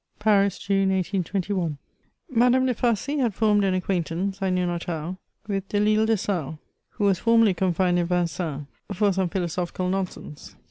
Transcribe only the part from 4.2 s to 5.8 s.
I know not how, with